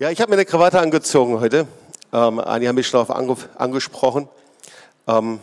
[0.00, 1.68] Ja, ich habe mir eine Krawatte angezogen heute.
[2.12, 4.28] Ähm, einige haben mich schon darauf angesprochen.
[5.06, 5.38] Ähm,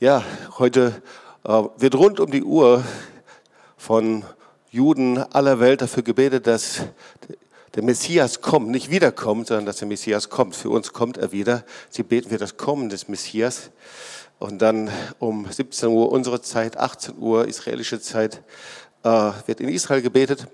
[0.00, 0.22] ja,
[0.58, 1.00] heute
[1.44, 2.84] äh, wird rund um die Uhr
[3.78, 4.22] von
[4.70, 6.82] Juden aller Welt dafür gebetet, dass
[7.74, 10.56] der Messias kommt, nicht wiederkommt, sondern dass der Messias kommt.
[10.56, 11.64] Für uns kommt er wieder.
[11.88, 13.70] Sie beten für das Kommen des Messias.
[14.38, 14.90] Und dann
[15.20, 18.42] um 17 Uhr unsere Zeit, 18 Uhr israelische Zeit,
[19.04, 20.48] äh, wird in Israel gebetet.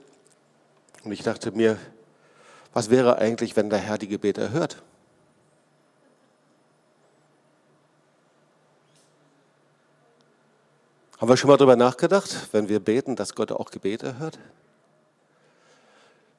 [1.03, 1.77] Und ich dachte mir,
[2.77, 4.83] was wäre eigentlich, wenn der Herr die Gebete erhört?
[11.17, 14.39] Haben wir schon mal darüber nachgedacht, wenn wir beten, dass Gott auch Gebete erhört?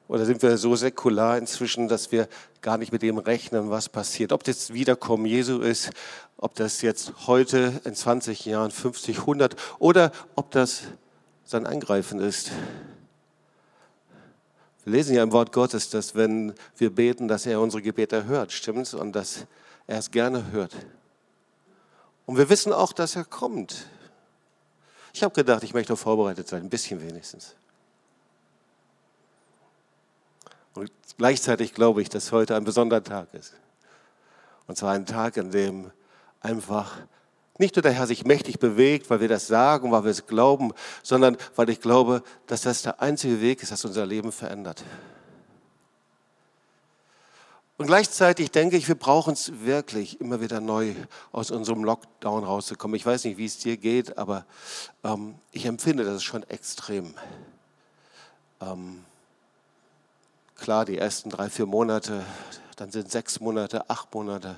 [0.06, 2.28] Oder sind wir so säkular inzwischen, dass wir
[2.60, 4.30] gar nicht mit dem rechnen, was passiert?
[4.30, 5.90] Ob das Wiederkommen Jesu ist,
[6.36, 10.82] ob das jetzt heute in 20 Jahren, 50, 100 oder ob das
[11.44, 12.52] sein Eingreifen ist.
[14.88, 18.52] Wir lesen ja im Wort Gottes, dass wenn wir beten, dass er unsere Gebete hört,
[18.52, 18.94] stimmt's?
[18.94, 19.44] Und dass
[19.86, 20.74] er es gerne hört.
[22.24, 23.84] Und wir wissen auch, dass er kommt.
[25.12, 27.54] Ich habe gedacht, ich möchte vorbereitet sein, ein bisschen wenigstens.
[30.72, 33.52] Und gleichzeitig glaube ich, dass heute ein besonderer Tag ist.
[34.68, 35.90] Und zwar ein Tag, an dem
[36.40, 36.96] einfach
[37.58, 40.72] nicht nur der Herr sich mächtig bewegt, weil wir das sagen, weil wir es glauben,
[41.02, 44.84] sondern weil ich glaube, dass das der einzige Weg ist, das unser Leben verändert.
[47.78, 50.94] Und gleichzeitig denke ich, wir brauchen es wirklich immer wieder neu
[51.30, 52.96] aus unserem Lockdown rauszukommen.
[52.96, 54.46] Ich weiß nicht, wie es dir geht, aber
[55.04, 57.14] ähm, ich empfinde das schon extrem.
[58.60, 59.04] Ähm,
[60.56, 62.24] klar, die ersten drei, vier Monate,
[62.74, 64.56] dann sind sechs Monate, acht Monate,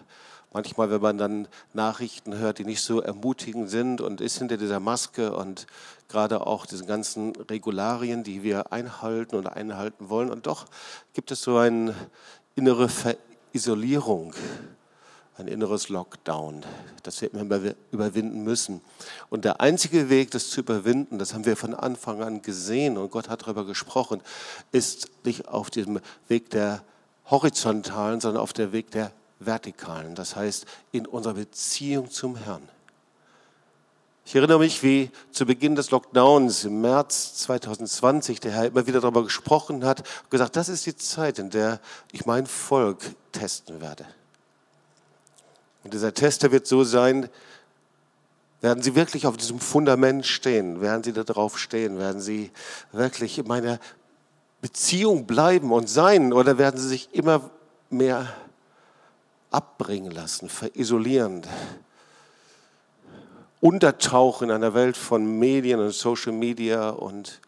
[0.52, 4.80] manchmal, wenn man dann Nachrichten hört, die nicht so ermutigend sind und ist hinter dieser
[4.80, 5.66] Maske und
[6.08, 10.30] gerade auch diesen ganzen Regularien, die wir einhalten und einhalten wollen.
[10.30, 10.66] Und doch
[11.12, 11.94] gibt es so eine
[12.56, 14.34] innere Verisolierung,
[15.38, 16.64] ein inneres Lockdown,
[17.02, 17.60] das wir immer
[17.92, 18.80] überwinden müssen.
[19.30, 23.10] Und der einzige Weg, das zu überwinden, das haben wir von Anfang an gesehen und
[23.10, 24.20] Gott hat darüber gesprochen,
[24.72, 26.82] ist nicht auf dem Weg der
[27.26, 32.68] horizontalen, sondern auf dem Weg der vertikalen, das heißt in unserer Beziehung zum Herrn.
[34.24, 39.00] Ich erinnere mich, wie zu Beginn des Lockdowns im März 2020 der Herr immer wieder
[39.00, 41.80] darüber gesprochen hat und gesagt, das ist die Zeit, in der
[42.12, 42.98] ich mein Volk
[43.32, 44.06] testen werde.
[45.82, 47.28] Und dieser Tester wird so sein,
[48.60, 52.50] werden sie wirklich auf diesem Fundament stehen, werden sie darauf stehen, werden sie
[52.92, 53.80] wirklich in meiner
[54.60, 57.50] Beziehung bleiben und sein oder werden sie sich immer
[57.88, 58.28] mehr
[59.50, 61.42] abbringen lassen, verisolieren,
[63.60, 67.40] untertauchen in einer Welt von Medien und Social Media und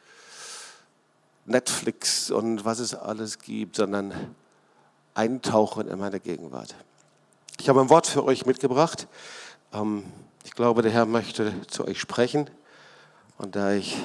[1.46, 4.12] Netflix und was es alles gibt, sondern
[5.14, 6.74] eintauchen in meine Gegenwart.
[7.60, 9.06] Ich habe ein Wort für euch mitgebracht.
[9.72, 10.04] Ähm,
[10.44, 12.50] ich glaube, der Herr möchte zu euch sprechen.
[13.38, 13.96] Und da ich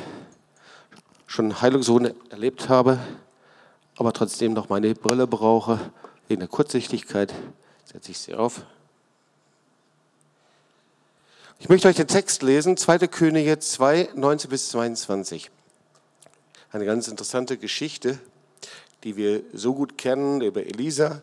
[1.25, 2.99] schon Heilungssohn erlebt habe,
[3.97, 5.79] aber trotzdem noch meine Brille brauche,
[6.27, 7.33] wegen der Kurzsichtigkeit,
[7.91, 8.61] setze ich sie auf.
[11.59, 13.07] Ich möchte euch den Text lesen, 2.
[13.07, 15.49] Könige 2, 19 bis 22.
[16.71, 18.19] Eine ganz interessante Geschichte,
[19.03, 21.21] die wir so gut kennen über Elisa.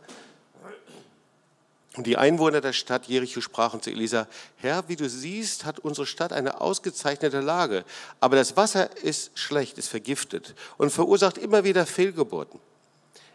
[1.97, 4.27] Und die Einwohner der Stadt Jericho sprachen zu Elisa,
[4.57, 7.85] Herr, wie du siehst, hat unsere Stadt eine ausgezeichnete Lage,
[8.19, 12.59] aber das Wasser ist schlecht, ist vergiftet und verursacht immer wieder Fehlgeburten.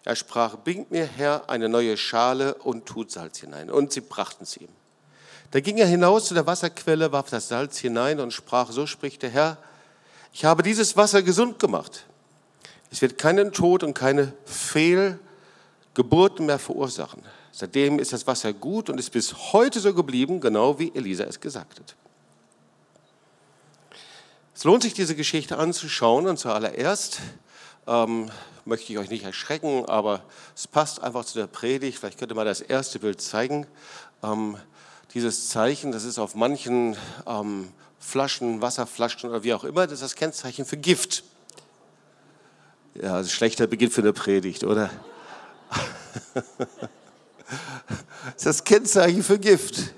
[0.06, 3.70] Er sprach, bringt mir Herr eine neue Schale und tut Salz hinein.
[3.70, 4.70] Und sie brachten es ihm.
[5.52, 9.24] Da ging er hinaus zu der Wasserquelle, warf das Salz hinein und sprach, so spricht
[9.24, 9.58] der Herr,
[10.32, 12.06] ich habe dieses Wasser gesund gemacht.
[12.92, 17.24] Es wird keinen Tod und keine Fehlgeburten mehr verursachen.
[17.52, 21.40] Seitdem ist das Wasser gut und ist bis heute so geblieben, genau wie Elisa es
[21.40, 21.96] gesagt hat.
[24.56, 27.20] Es lohnt sich, diese Geschichte anzuschauen und zuallererst
[27.90, 28.30] ähm,
[28.66, 30.22] möchte ich euch nicht erschrecken, aber
[30.56, 31.98] es passt einfach zu der Predigt.
[31.98, 33.66] Vielleicht könnte man das erste Bild zeigen.
[34.24, 34.58] Ähm,
[35.16, 36.96] dieses Zeichen, das ist auf manchen
[37.26, 37.70] ähm,
[38.00, 41.24] Flaschen, Wasserflaschen oder wie auch immer, das ist das Kennzeichen für Gift.
[42.94, 44.92] Ja, also schlechter Beginn für eine Predigt, oder?
[46.34, 46.46] das
[48.36, 49.94] ist das Kennzeichen für Gift.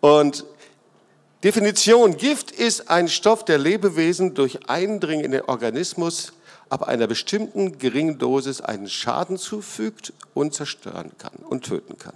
[0.00, 0.44] Und
[1.44, 6.32] Definition, Gift ist ein Stoff, der Lebewesen durch Eindringen in den Organismus
[6.68, 12.14] ab einer bestimmten geringen Dosis einen Schaden zufügt und zerstören kann und töten kann.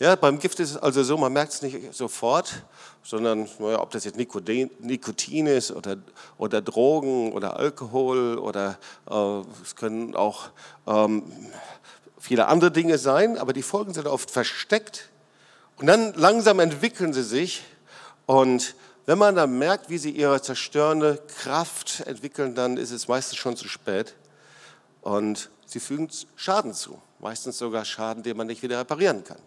[0.00, 2.62] Ja, beim Gift ist es also so, man merkt es nicht sofort,
[3.02, 5.96] sondern naja, ob das jetzt Nikotin ist oder,
[6.36, 8.78] oder Drogen oder Alkohol oder
[9.10, 10.50] äh, es können auch
[10.86, 11.24] ähm,
[12.16, 15.08] viele andere Dinge sein, aber die Folgen sind oft versteckt
[15.78, 17.64] und dann langsam entwickeln sie sich
[18.26, 18.76] und
[19.08, 23.56] wenn man dann merkt, wie sie ihre zerstörende Kraft entwickeln, dann ist es meistens schon
[23.56, 24.14] zu spät
[25.00, 29.38] und sie fügen Schaden zu, meistens sogar Schaden, den man nicht wieder reparieren kann.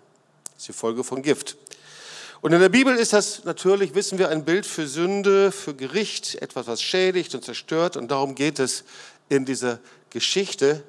[0.46, 1.58] Das ist die Folge von Gift.
[2.42, 6.42] Und in der Bibel ist das natürlich, wissen wir, ein Bild für Sünde, für Gericht,
[6.42, 7.98] etwas, was schädigt und zerstört.
[7.98, 8.84] Und darum geht es
[9.30, 9.78] in dieser
[10.10, 10.82] Geschichte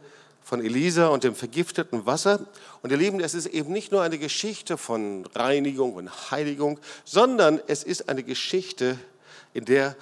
[0.44, 2.40] von Elisa und dem vergifteten Wasser.
[2.82, 7.60] Und ihr Lieben, es ist eben nicht nur eine Geschichte von Reinigung und Heiligung, sondern
[7.66, 8.98] es ist eine Geschichte,
[9.54, 9.96] in der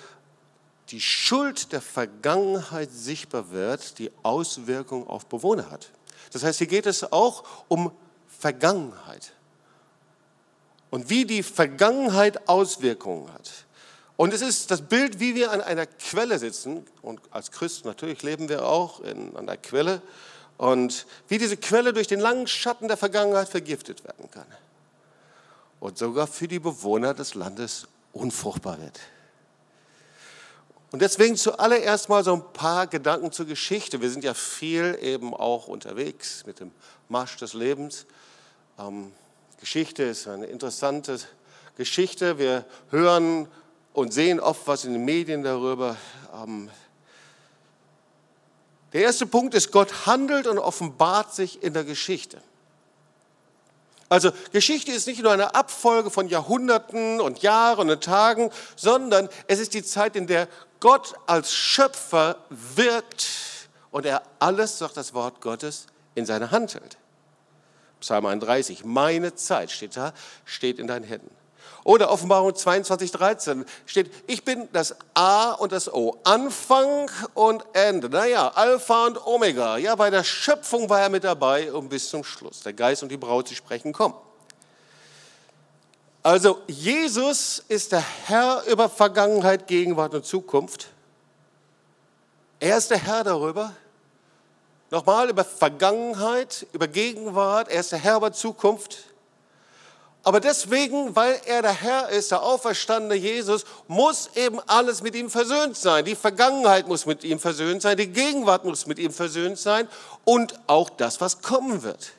[0.91, 5.91] die Schuld der Vergangenheit sichtbar wird, die Auswirkungen auf Bewohner hat.
[6.33, 7.93] Das heißt, hier geht es auch um
[8.27, 9.33] Vergangenheit
[10.91, 13.67] und wie die Vergangenheit Auswirkungen hat.
[14.17, 16.85] Und es ist das Bild, wie wir an einer Quelle sitzen.
[17.01, 20.03] Und als Christen natürlich leben wir auch in, an der Quelle.
[20.61, 24.45] Und wie diese Quelle durch den langen Schatten der Vergangenheit vergiftet werden kann.
[25.81, 29.01] Und sogar für die Bewohner des Landes unfruchtbar wird.
[30.91, 34.03] Und deswegen zuallererst mal so ein paar Gedanken zur Geschichte.
[34.03, 36.73] Wir sind ja viel eben auch unterwegs mit dem
[37.09, 38.05] Marsch des Lebens.
[38.79, 39.13] Ähm,
[39.61, 41.21] Geschichte ist eine interessante
[41.79, 42.39] Geschichte.
[42.39, 43.49] Wir hören
[43.95, 45.97] und sehen oft was in den Medien darüber.
[46.35, 46.69] Ähm,
[48.93, 52.43] der erste Punkt ist, Gott handelt und offenbart sich in der Geschichte.
[54.09, 59.61] Also Geschichte ist nicht nur eine Abfolge von Jahrhunderten und Jahren und Tagen, sondern es
[59.61, 60.49] ist die Zeit, in der
[60.81, 63.29] Gott als Schöpfer wirkt
[63.93, 66.97] und er alles, sagt das Wort Gottes, in seine Hand hält.
[68.01, 70.13] Psalm 31, meine Zeit steht da,
[70.45, 71.31] steht in deinen Händen.
[71.85, 78.11] Oder Offenbarung 22, 13 steht, ich bin das A und das O, Anfang und Ende.
[78.11, 79.79] Naja, Alpha und Omega.
[79.79, 82.61] Ja, bei der Schöpfung war er mit dabei und bis zum Schluss.
[82.61, 84.15] Der Geist und die Braut, sie sprechen, kommen.
[86.23, 90.89] Also Jesus ist der Herr über Vergangenheit, Gegenwart und Zukunft.
[92.59, 93.73] Er ist der Herr darüber.
[94.91, 98.99] Nochmal über Vergangenheit, über Gegenwart, er ist der Herr über Zukunft.
[100.23, 105.31] Aber deswegen, weil er der Herr ist, der auferstandene Jesus, muss eben alles mit ihm
[105.31, 106.05] versöhnt sein.
[106.05, 109.89] Die Vergangenheit muss mit ihm versöhnt sein, die Gegenwart muss mit ihm versöhnt sein
[110.25, 112.13] und auch das, was kommen wird.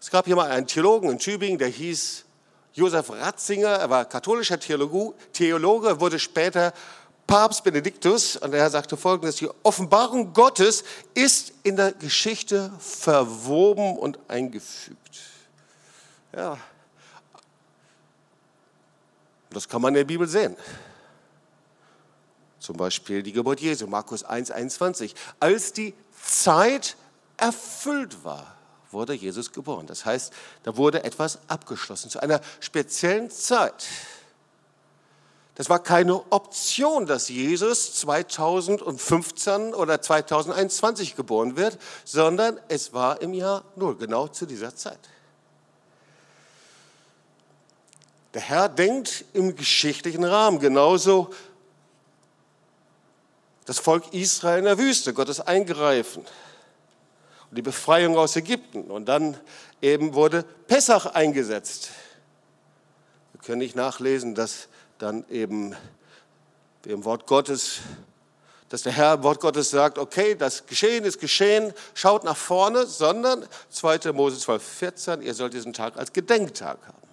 [0.00, 2.24] Es gab hier mal einen Theologen in Tübingen, der hieß
[2.72, 6.72] Josef Ratzinger, er war katholischer Theologe, wurde später
[7.26, 10.84] Papst Benediktus, und er sagte folgendes, die Offenbarung Gottes
[11.14, 15.20] ist in der Geschichte verwoben und eingefügt.
[16.34, 16.58] Ja,
[19.50, 20.56] das kann man in der Bibel sehen.
[22.58, 25.14] Zum Beispiel die Geburt Jesu, Markus 1, 21.
[25.40, 25.94] Als die
[26.24, 26.96] Zeit
[27.36, 28.54] erfüllt war,
[28.92, 29.86] wurde Jesus geboren.
[29.86, 30.32] Das heißt,
[30.62, 33.86] da wurde etwas abgeschlossen zu einer speziellen Zeit.
[35.54, 43.34] Das war keine Option, dass Jesus 2015 oder 2021 geboren wird, sondern es war im
[43.34, 44.98] Jahr Null, genau zu dieser Zeit.
[48.32, 51.30] Der Herr denkt im geschichtlichen Rahmen genauso
[53.66, 56.24] das Volk Israel in der Wüste, Gottes Eingreifen
[57.50, 58.90] und die Befreiung aus Ägypten.
[58.90, 59.38] Und dann
[59.82, 61.90] eben wurde Pessach eingesetzt.
[63.32, 64.68] Wir können nicht nachlesen, dass
[65.02, 65.74] dann eben
[66.86, 67.80] im Wort Gottes,
[68.68, 72.86] dass der Herr im Wort Gottes sagt, okay, das Geschehen ist geschehen, schaut nach vorne,
[72.86, 74.12] sondern 2.
[74.12, 77.08] Mose 12, 14, ihr sollt diesen Tag als Gedenktag haben.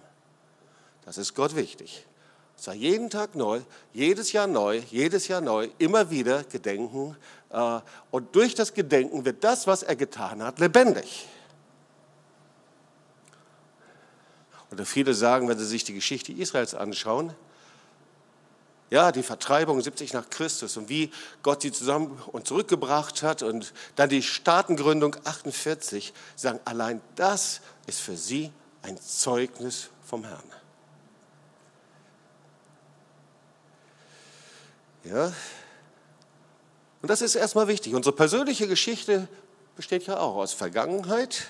[1.04, 2.06] Das ist Gott wichtig.
[2.54, 3.60] Sei jeden Tag neu,
[3.92, 7.16] jedes Jahr neu, jedes Jahr neu, immer wieder gedenken.
[7.50, 7.80] Äh,
[8.10, 11.26] und durch das Gedenken wird das, was er getan hat, lebendig.
[14.70, 17.34] Oder viele sagen, wenn sie sich die Geschichte Israels anschauen,
[18.90, 23.72] ja, die Vertreibung 70 nach Christus und wie Gott sie zusammen und zurückgebracht hat und
[23.94, 30.42] dann die Staatengründung 48, sagen, allein das ist für sie ein Zeugnis vom Herrn.
[35.04, 35.32] Ja,
[37.02, 37.94] und das ist erstmal wichtig.
[37.94, 39.28] Unsere persönliche Geschichte
[39.76, 41.46] besteht ja auch aus Vergangenheit,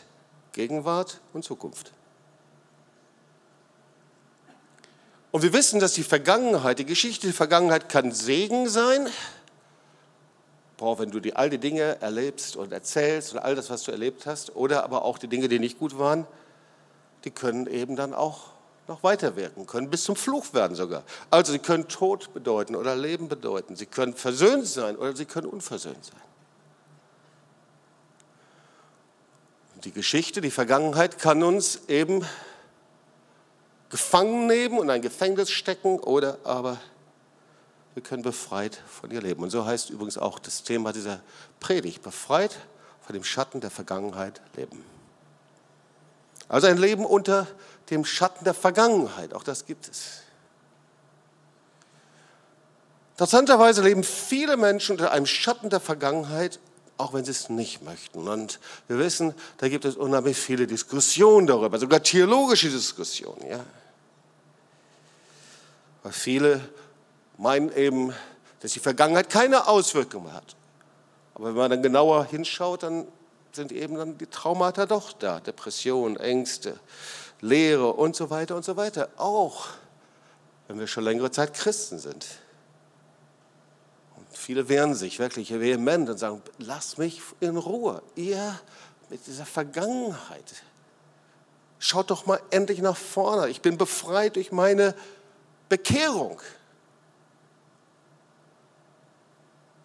[0.52, 1.92] Gegenwart und Zukunft.
[5.32, 9.08] Und wir wissen, dass die Vergangenheit, die Geschichte der Vergangenheit kann Segen sein,
[10.76, 13.92] boah, wenn du die, all die Dinge erlebst und erzählst und all das, was du
[13.92, 16.26] erlebt hast, oder aber auch die Dinge, die nicht gut waren,
[17.25, 18.50] die können eben dann auch
[18.88, 21.04] noch weiterwirken, können bis zum Fluch werden sogar.
[21.30, 23.76] Also sie können Tod bedeuten oder Leben bedeuten.
[23.76, 26.20] Sie können versöhnt sein oder sie können unversöhnt sein.
[29.84, 32.25] Die Geschichte, die Vergangenheit kann uns eben
[33.90, 36.78] gefangen nehmen und ein Gefängnis stecken oder aber
[37.94, 39.42] wir können befreit von ihr leben.
[39.42, 41.20] Und so heißt übrigens auch das Thema dieser
[41.59, 42.56] Predigt, befreit
[43.02, 44.85] von dem Schatten der Vergangenheit leben.
[46.49, 47.49] Also ein Leben unter
[47.90, 50.23] dem Schatten der Vergangenheit, auch das gibt es.
[53.12, 56.61] Interessanterweise leben viele Menschen unter einem Schatten der Vergangenheit
[57.00, 58.28] auch wenn sie es nicht möchten.
[58.28, 63.49] Und wir wissen, da gibt es unheimlich viele Diskussionen darüber, sogar theologische Diskussionen.
[63.49, 63.64] Ja?
[66.02, 66.61] Weil viele
[67.37, 68.12] meinen eben,
[68.61, 70.57] dass die Vergangenheit keine Auswirkungen hat.
[71.35, 73.07] Aber wenn man dann genauer hinschaut, dann
[73.52, 75.40] sind eben dann die Traumata doch da.
[75.40, 76.78] Depressionen, Ängste,
[77.40, 79.09] Leere und so weiter und so weiter.
[79.16, 79.69] Auch
[80.69, 82.26] wenn wir schon längere Zeit Christen sind.
[84.30, 88.02] Viele wehren sich wirklich vehement und sagen, lass mich in Ruhe.
[88.14, 88.59] Ihr
[89.09, 90.62] mit dieser Vergangenheit.
[91.78, 93.49] Schaut doch mal endlich nach vorne.
[93.49, 94.95] Ich bin befreit durch meine
[95.70, 96.42] Bekehrung.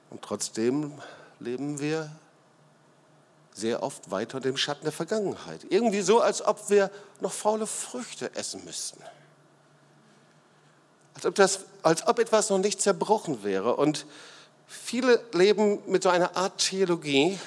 [0.10, 0.92] Und trotzdem
[1.40, 2.12] leben wir
[3.54, 5.66] sehr oft weiter dem Schatten der Vergangenheit.
[5.70, 9.02] Irgendwie so, als ob wir noch faule Früchte essen müssten.
[11.14, 13.78] Als ob, das, als ob etwas noch nicht zerbrochen wäre.
[13.78, 14.06] Und
[14.68, 17.40] Viele leben mit so einer Art Theologie,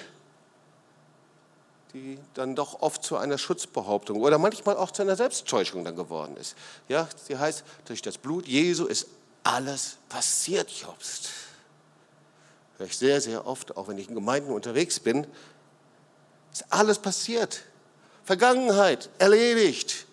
[1.98, 6.36] die dann doch oft zu einer Schutzbehauptung oder manchmal auch zu einer Selbsttäuschung dann geworden
[6.36, 6.56] ist.
[6.88, 9.06] Ja, sie heißt, durch das Blut Jesu ist
[9.42, 11.30] alles passiert, Jobst.
[12.76, 15.26] Höre ich sehr, sehr oft, auch wenn ich in Gemeinden unterwegs bin,
[16.52, 17.62] ist alles passiert.
[18.24, 20.06] Vergangenheit erledigt.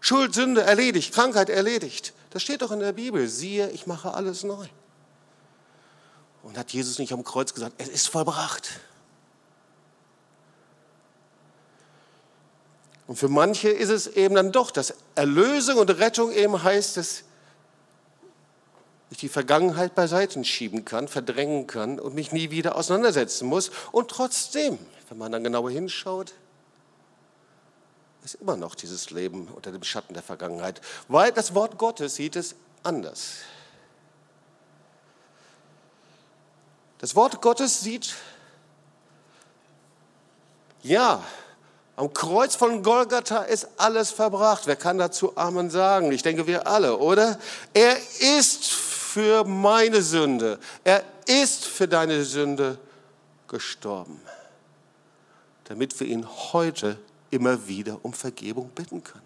[0.00, 1.14] Schuld, Sünde erledigt.
[1.14, 2.12] Krankheit erledigt.
[2.30, 3.28] Das steht doch in der Bibel.
[3.28, 4.66] Siehe, ich mache alles neu.
[6.42, 8.68] Und hat Jesus nicht am Kreuz gesagt, es ist vollbracht.
[13.06, 17.24] Und für manche ist es eben dann doch, dass Erlösung und Rettung eben heißt, dass
[19.10, 23.70] ich die Vergangenheit beiseite schieben kann, verdrängen kann und mich nie wieder auseinandersetzen muss.
[23.92, 26.32] Und trotzdem, wenn man dann genauer hinschaut,
[28.24, 32.36] ist immer noch dieses Leben unter dem Schatten der Vergangenheit, weil das Wort Gottes sieht
[32.36, 33.34] es anders.
[36.98, 38.14] Das Wort Gottes sieht,
[40.82, 41.22] ja,
[41.96, 44.66] am Kreuz von Golgatha ist alles verbracht.
[44.66, 46.10] Wer kann dazu Amen sagen?
[46.10, 47.38] Ich denke, wir alle, oder?
[47.72, 52.78] Er ist für meine Sünde, er ist für deine Sünde
[53.46, 54.20] gestorben,
[55.64, 56.98] damit wir ihn heute
[57.30, 59.22] immer wieder um Vergebung bitten können.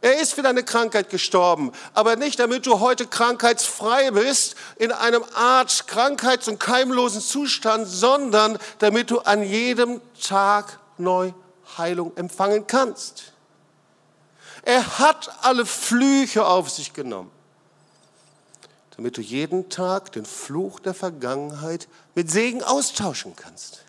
[0.00, 5.24] Er ist für deine Krankheit gestorben, aber nicht damit du heute krankheitsfrei bist, in einem
[5.34, 11.32] Art krankheits- und keimlosen Zustand, sondern damit du an jedem Tag neu
[11.78, 13.32] Heilung empfangen kannst.
[14.62, 17.30] Er hat alle Flüche auf sich genommen,
[18.96, 23.84] damit du jeden Tag den Fluch der Vergangenheit mit Segen austauschen kannst.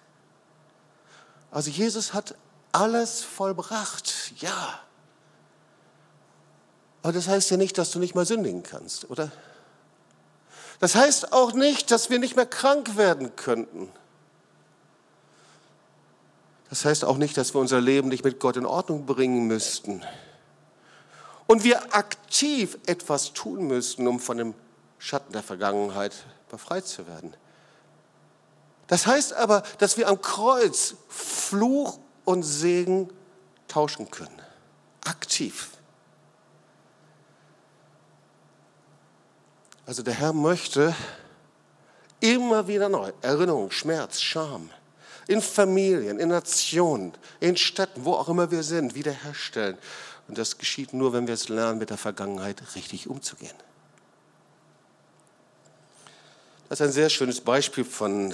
[1.51, 2.35] Also Jesus hat
[2.73, 4.79] alles vollbracht, ja.
[7.01, 9.31] Aber das heißt ja nicht, dass du nicht mal sündigen kannst, oder?
[10.79, 13.89] Das heißt auch nicht, dass wir nicht mehr krank werden könnten.
[16.69, 20.03] Das heißt auch nicht, dass wir unser Leben nicht mit Gott in Ordnung bringen müssten.
[21.47, 24.53] Und wir aktiv etwas tun müssten, um von dem
[24.97, 26.13] Schatten der Vergangenheit
[26.49, 27.35] befreit zu werden.
[28.87, 33.09] Das heißt aber, dass wir am Kreuz Fluch und Segen
[33.67, 34.41] tauschen können.
[35.05, 35.69] Aktiv.
[39.85, 40.95] Also der Herr möchte
[42.19, 44.71] immer wieder neu Erinnerung, Schmerz, Scham
[45.27, 49.77] in Familien, in Nationen, in Städten, wo auch immer wir sind, wiederherstellen.
[50.27, 53.55] Und das geschieht nur, wenn wir es lernen, mit der Vergangenheit richtig umzugehen.
[56.69, 58.33] Das ist ein sehr schönes Beispiel von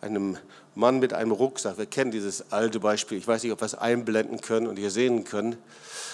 [0.00, 0.38] einem
[0.76, 1.78] Mann mit einem Rucksack.
[1.78, 3.18] Wir kennen dieses alte Beispiel.
[3.18, 5.56] Ich weiß nicht, ob wir es einblenden können und ihr sehen können.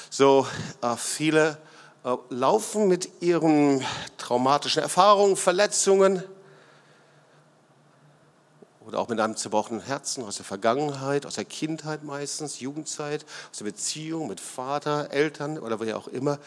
[0.09, 0.47] So,
[0.83, 1.59] äh, viele
[2.05, 3.85] äh, laufen mit ihren
[4.17, 6.23] traumatischen Erfahrungen, Verletzungen
[8.87, 13.59] oder auch mit einem zerbrochenen Herzen aus der Vergangenheit, aus der Kindheit meistens, Jugendzeit, aus
[13.59, 16.39] der Beziehung mit Vater, Eltern oder wer auch immer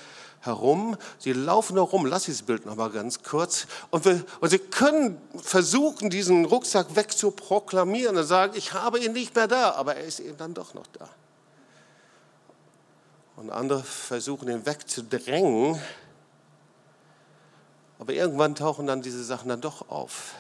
[0.42, 0.98] herum.
[1.20, 3.68] Sie laufen herum, lass dieses Bild noch mal ganz kurz.
[3.92, 9.36] Und, wir, und sie können versuchen, diesen Rucksack wegzuproklamieren und sagen, ich habe ihn nicht
[9.36, 11.08] mehr da, aber er ist eben dann doch noch da.
[13.36, 15.80] Und andere versuchen, ihn wegzudrängen.
[18.00, 20.34] Aber irgendwann tauchen dann diese Sachen dann doch auf.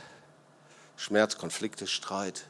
[0.95, 2.45] Schmerz, Konflikte, Streit.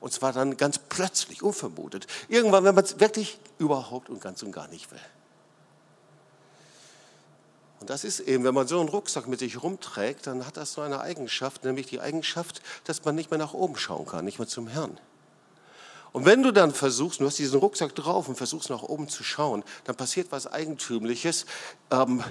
[0.00, 2.06] Und zwar dann ganz plötzlich, unvermutet.
[2.28, 5.00] Irgendwann, wenn man es wirklich überhaupt und ganz und gar nicht will.
[7.80, 10.72] Und das ist eben, wenn man so einen Rucksack mit sich rumträgt, dann hat das
[10.72, 14.38] so eine Eigenschaft, nämlich die Eigenschaft, dass man nicht mehr nach oben schauen kann, nicht
[14.38, 14.98] mehr zum Herrn.
[16.12, 19.22] Und wenn du dann versuchst, du hast diesen Rucksack drauf und versuchst nach oben zu
[19.22, 21.46] schauen, dann passiert was Eigentümliches.
[21.90, 22.24] Ähm,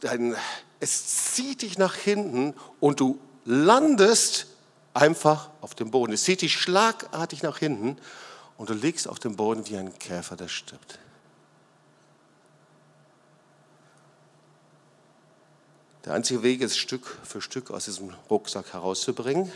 [0.00, 0.36] dann,
[0.78, 4.46] es zieht dich nach hinten und du landest
[4.96, 6.12] einfach auf dem Boden.
[6.12, 7.96] Es zieht dich schlagartig nach hinten
[8.56, 10.98] und du liegst auf dem Boden wie ein Käfer, der stirbt.
[16.04, 19.52] Der einzige Weg ist, Stück für Stück aus diesem Rucksack herauszubringen.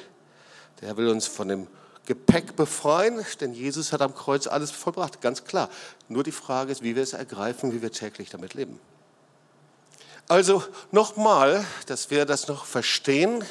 [0.81, 1.69] Der Herr will uns von dem
[2.07, 5.71] Gepäck befreien, denn Jesus hat am Kreuz alles vollbracht, ganz klar.
[6.09, 8.81] Nur die Frage ist, wie wir es ergreifen, wie wir täglich damit leben.
[10.27, 13.45] Also nochmal, dass wir das noch verstehen,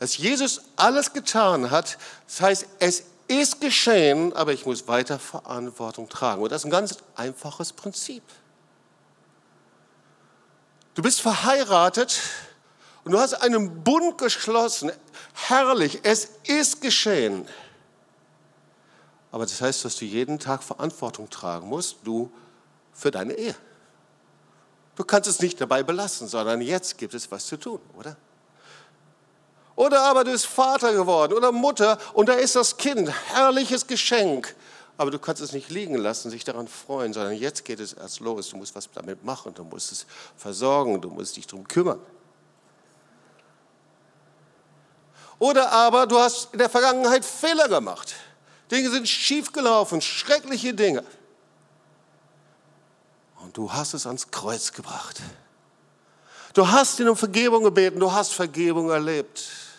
[0.00, 1.98] dass Jesus alles getan hat.
[2.26, 6.42] Das heißt, es ist geschehen, aber ich muss weiter Verantwortung tragen.
[6.42, 8.22] Und das ist ein ganz einfaches Prinzip.
[10.94, 12.18] Du bist verheiratet
[13.04, 14.90] und du hast einen Bund geschlossen.
[15.34, 17.46] Herrlich, es ist geschehen.
[19.30, 22.32] Aber das heißt, dass du jeden Tag Verantwortung tragen musst, du
[22.94, 23.54] für deine Ehe.
[24.96, 28.16] Du kannst es nicht dabei belassen, sondern jetzt gibt es was zu tun, oder?
[29.80, 34.54] Oder aber du bist Vater geworden oder Mutter und da ist das Kind, herrliches Geschenk.
[34.98, 38.20] Aber du kannst es nicht liegen lassen, sich daran freuen, sondern jetzt geht es erst
[38.20, 38.50] los.
[38.50, 40.04] Du musst was damit machen, du musst es
[40.36, 41.98] versorgen, du musst dich darum kümmern.
[45.38, 48.16] Oder aber du hast in der Vergangenheit Fehler gemacht.
[48.70, 51.04] Dinge sind schiefgelaufen, schreckliche Dinge.
[53.42, 55.22] Und du hast es ans Kreuz gebracht.
[56.52, 59.69] Du hast ihn um Vergebung gebeten, du hast Vergebung erlebt.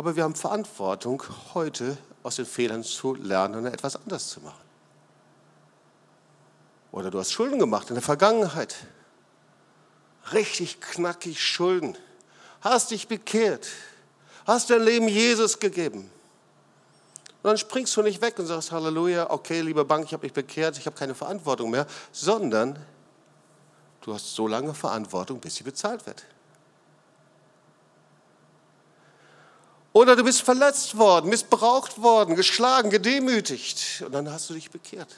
[0.00, 4.64] Aber wir haben Verantwortung, heute aus den Fehlern zu lernen und etwas anders zu machen.
[6.90, 8.76] Oder du hast Schulden gemacht in der Vergangenheit.
[10.32, 11.98] Richtig knackig Schulden.
[12.62, 13.68] Hast dich bekehrt.
[14.46, 16.10] Hast dein Leben Jesus gegeben.
[17.42, 20.32] Und dann springst du nicht weg und sagst, Halleluja, okay, liebe Bank, ich habe mich
[20.32, 22.78] bekehrt, ich habe keine Verantwortung mehr, sondern
[24.00, 26.24] du hast so lange Verantwortung, bis sie bezahlt wird.
[29.92, 35.16] Oder du bist verletzt worden, missbraucht worden, geschlagen, gedemütigt und dann hast du dich bekehrt.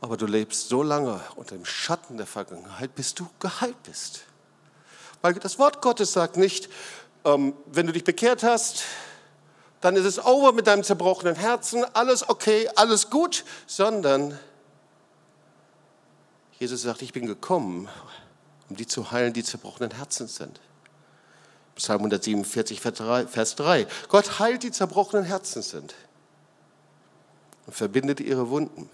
[0.00, 4.24] Aber du lebst so lange unter dem Schatten der Vergangenheit, bis du geheilt bist.
[5.22, 6.68] Weil das Wort Gottes sagt nicht,
[7.24, 8.84] ähm, wenn du dich bekehrt hast,
[9.80, 14.38] dann ist es over mit deinem zerbrochenen Herzen, alles okay, alles gut, sondern
[16.58, 17.88] Jesus sagt, ich bin gekommen,
[18.68, 20.60] um die zu heilen, die zerbrochenen Herzen sind.
[21.76, 23.86] Psalm 147, Vers 3.
[24.08, 25.94] Gott heilt die zerbrochenen Herzen sind
[27.66, 28.90] und verbindet ihre Wunden.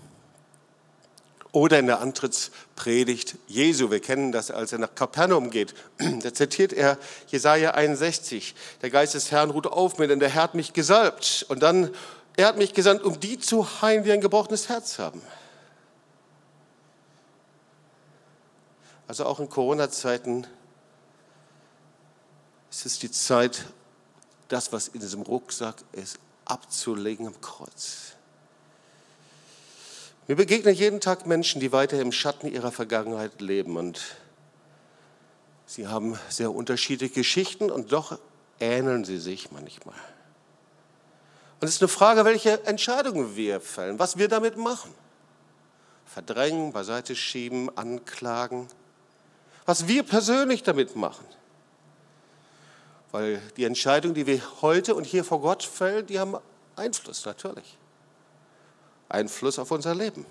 [1.51, 5.75] Oder in der Antrittspredigt Jesu, wir kennen das, als er nach Kapernaum geht,
[6.23, 8.55] da zitiert er Jesaja 61.
[8.83, 11.47] Der Geist des Herrn ruht auf mir, denn der Herr hat mich gesalbt.
[11.49, 11.91] Und dann,
[12.37, 15.23] er hat mich gesandt, um die zu heilen, die ein gebrochenes Herz haben.
[19.07, 20.47] Also auch in Corona-Zeiten
[22.71, 23.65] es ist die Zeit,
[24.49, 28.15] das, was in diesem Rucksack ist, abzulegen am Kreuz.
[30.27, 34.01] Mir begegnen jeden Tag Menschen, die weiter im Schatten ihrer Vergangenheit leben und
[35.67, 38.19] sie haben sehr unterschiedliche Geschichten und doch
[38.61, 39.95] ähneln sie sich manchmal.
[41.61, 44.95] Und es ist eine Frage, welche Entscheidungen wir fällen, was wir damit machen.
[46.07, 48.69] Verdrängen, beiseite schieben, anklagen.
[49.67, 51.27] Was wir persönlich damit machen.
[53.11, 56.37] Weil die Entscheidungen, die wir heute und hier vor Gott fällen, die haben
[56.77, 57.79] Einfluss, natürlich.
[59.09, 60.27] Einfluss auf unser Leben.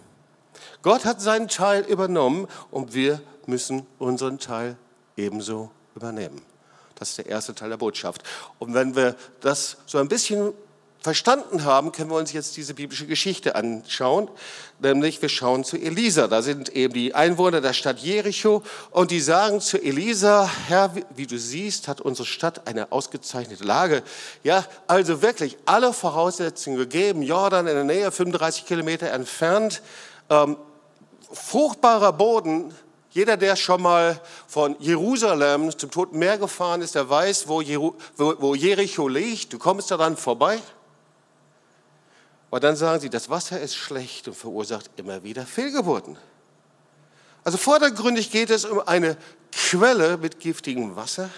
[0.81, 4.77] Gott hat seinen Teil übernommen und wir müssen unseren Teil
[5.15, 6.41] ebenso übernehmen.
[6.95, 8.23] Das ist der erste Teil der Botschaft.
[8.59, 10.53] Und wenn wir das so ein bisschen
[11.01, 14.29] verstanden haben, können wir uns jetzt diese biblische Geschichte anschauen.
[14.79, 16.27] Nämlich wir schauen zu Elisa.
[16.27, 21.27] Da sind eben die Einwohner der Stadt Jericho und die sagen zu Elisa, Herr, wie
[21.27, 24.03] du siehst, hat unsere Stadt eine ausgezeichnete Lage.
[24.43, 27.21] Ja, also wirklich alle Voraussetzungen gegeben.
[27.21, 29.81] Jordan in der Nähe, 35 Kilometer entfernt.
[30.29, 30.57] Ähm,
[31.31, 32.73] fruchtbarer Boden,
[33.11, 37.61] jeder, der schon mal von Jerusalem zum Toten Meer gefahren ist, der weiß, wo,
[38.53, 39.53] Jericho liegt.
[39.53, 40.59] Du kommst daran vorbei.
[42.49, 46.17] Aber dann sagen sie, das Wasser ist schlecht und verursacht immer wieder Fehlgeburten.
[47.43, 49.17] Also vordergründig geht es um eine
[49.51, 51.29] Quelle mit giftigem Wasser,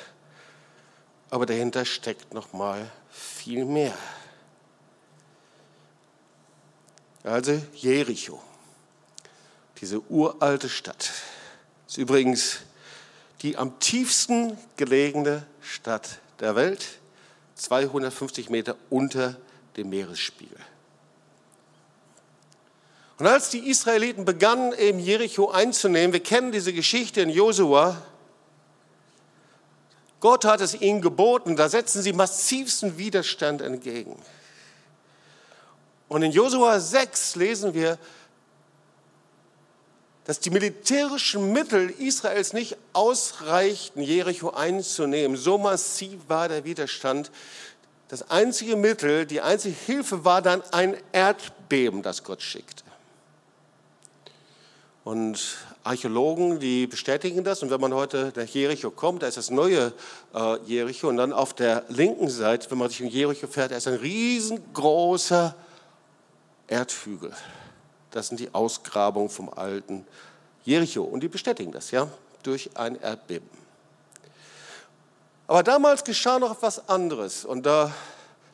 [1.30, 3.94] aber dahinter steckt noch mal viel mehr.
[7.24, 8.42] Also Jericho,
[9.82, 11.12] diese uralte Stadt,
[11.88, 12.60] ist übrigens
[13.42, 16.86] die am tiefsten gelegene Stadt der Welt,
[17.56, 19.38] 250 Meter unter
[19.78, 20.58] dem Meeresspiegel.
[23.20, 28.02] Und als die Israeliten begannen, eben Jericho einzunehmen, wir kennen diese Geschichte in Josua,
[30.22, 34.18] Gott hat es ihnen geboten, da setzen sie massivsten Widerstand entgegen.
[36.08, 37.98] Und in Josua 6 lesen wir,
[40.24, 45.36] dass die militärischen Mittel Israels nicht ausreichten, Jericho einzunehmen.
[45.38, 47.32] So massiv war der Widerstand.
[48.10, 52.89] Das einzige Mittel, die einzige Hilfe war dann ein Erdbeben, das Gott schickte.
[55.10, 57.64] Und Archäologen, die bestätigen das.
[57.64, 59.92] Und wenn man heute nach Jericho kommt, da ist das neue
[60.36, 61.08] äh, Jericho.
[61.10, 63.96] Und dann auf der linken Seite, wenn man sich in Jericho fährt, da ist ein
[63.96, 65.56] riesengroßer
[66.68, 67.34] Erdhügel.
[68.12, 70.06] Das sind die Ausgrabungen vom alten
[70.64, 71.02] Jericho.
[71.02, 72.08] Und die bestätigen das, ja,
[72.44, 73.50] durch ein Erdbeben.
[75.48, 77.46] Aber damals geschah noch etwas anderes.
[77.46, 77.92] Und da,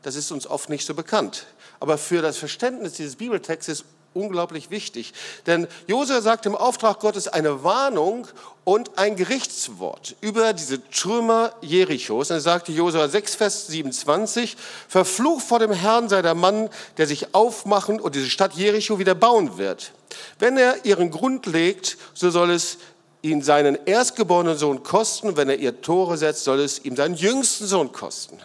[0.03, 1.47] das ist uns oft nicht so bekannt.
[1.81, 3.83] Aber für das Verständnis dieses Bibeltextes
[4.15, 5.13] unglaublich wichtig.
[5.45, 8.27] Denn Josua sagt im Auftrag Gottes eine Warnung
[8.63, 12.31] und ein Gerichtswort über diese Trümmer Jerichos.
[12.31, 17.05] Und er sagte Josua 6, Vers 27, verflucht vor dem Herrn sei der Mann, der
[17.05, 19.91] sich aufmachen und diese Stadt Jericho wieder bauen wird.
[20.39, 22.77] Wenn er ihren Grund legt, so soll es
[23.21, 25.35] ihn seinen erstgeborenen Sohn kosten.
[25.35, 28.37] Wenn er ihr Tore setzt, soll es ihm seinen jüngsten Sohn kosten.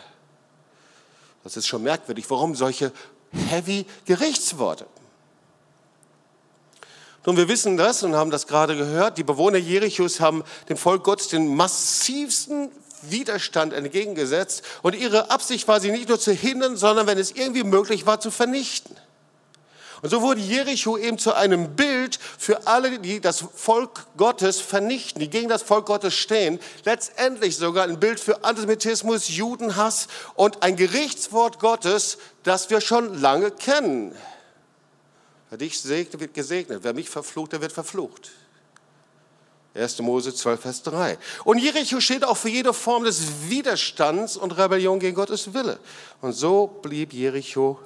[1.44, 2.28] Das ist schon merkwürdig.
[2.28, 2.92] Warum solche
[3.32, 4.86] heavy Gerichtsworte?
[7.26, 9.18] Nun, wir wissen das und haben das gerade gehört.
[9.18, 12.70] Die Bewohner Jerichos haben dem Volk Gottes den massivsten
[13.02, 14.62] Widerstand entgegengesetzt.
[14.82, 18.20] Und ihre Absicht war, sie nicht nur zu hindern, sondern, wenn es irgendwie möglich war,
[18.20, 18.96] zu vernichten.
[20.02, 25.20] Und so wurde Jericho eben zu einem Bild für alle, die das Volk Gottes vernichten,
[25.20, 26.58] die gegen das Volk Gottes stehen.
[26.84, 33.50] Letztendlich sogar ein Bild für Antisemitismus, Judenhass und ein Gerichtswort Gottes, das wir schon lange
[33.50, 34.14] kennen.
[35.50, 36.80] Wer dich segnet, wird gesegnet.
[36.82, 38.30] Wer mich verflucht, der wird verflucht.
[39.74, 40.00] 1.
[40.00, 41.18] Mose 12, Vers 3.
[41.44, 45.78] Und Jericho steht auch für jede Form des Widerstands und Rebellion gegen Gottes Wille.
[46.20, 47.78] Und so blieb Jericho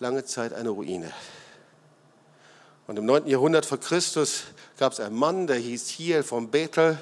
[0.00, 1.12] lange Zeit eine Ruine.
[2.86, 3.26] Und im 9.
[3.26, 4.44] Jahrhundert vor Christus
[4.78, 6.98] gab es einen Mann, der hieß Hiel von Bethel.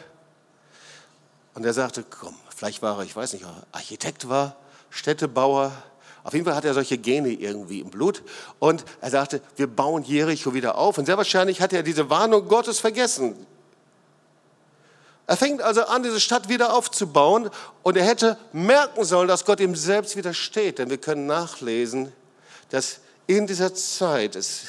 [1.54, 4.56] Und er sagte, komm, vielleicht war er, ich weiß nicht, Architekt war,
[4.90, 5.72] Städtebauer,
[6.24, 8.22] auf jeden Fall hat er solche Gene irgendwie im Blut.
[8.58, 10.98] Und er sagte, wir bauen Jericho wieder auf.
[10.98, 13.46] Und sehr wahrscheinlich hat er diese Warnung Gottes vergessen.
[15.26, 17.50] Er fängt also an, diese Stadt wieder aufzubauen.
[17.82, 20.78] Und er hätte merken sollen, dass Gott ihm selbst widersteht.
[20.78, 22.12] Denn wir können nachlesen,
[22.70, 24.66] dass in dieser Zeit es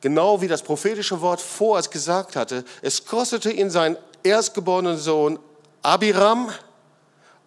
[0.00, 5.38] genau wie das prophetische Wort vor es gesagt hatte, es kostete ihn seinen erstgeborenen Sohn
[5.82, 6.50] Abiram,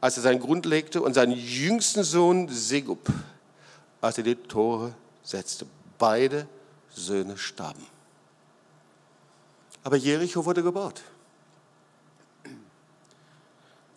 [0.04, 3.08] als er seinen Grund legte, und seinen jüngsten Sohn Segub,
[4.02, 5.66] als er die Tore setzte.
[5.98, 6.46] Beide
[6.94, 7.88] Söhne starben.
[9.82, 11.04] Aber Jericho wurde gebaut.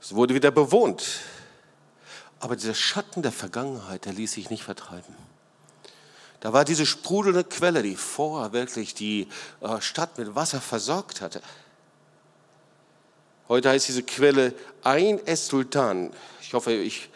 [0.01, 1.23] Es wurde wieder bewohnt.
[2.39, 5.13] Aber dieser Schatten der Vergangenheit, der ließ sich nicht vertreiben.
[6.39, 9.27] Da war diese sprudelnde Quelle, die vorher wirklich die
[9.61, 11.43] äh, Stadt mit Wasser versorgt hatte.
[13.49, 16.11] Heute heißt diese Quelle Ein Es-Sultan.
[16.41, 17.09] Ich hoffe, ich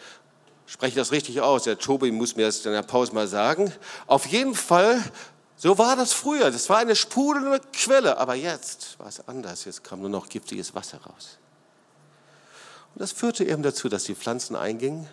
[0.65, 1.63] spreche das richtig aus.
[1.63, 3.73] Der Tobi muss mir das in der Pause mal sagen.
[4.07, 5.03] Auf jeden Fall,
[5.57, 6.49] so war das früher.
[6.49, 8.17] Das war eine sprudelnde Quelle.
[8.17, 9.65] Aber jetzt war es anders.
[9.65, 11.37] Jetzt kam nur noch giftiges Wasser raus.
[12.93, 15.07] Und das führte eben dazu, dass die Pflanzen eingingen.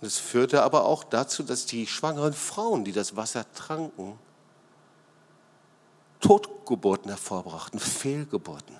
[0.00, 4.18] Und es führte aber auch dazu, dass die schwangeren Frauen, die das Wasser tranken,
[6.20, 8.76] Totgeburten hervorbrachten, Fehlgeburten.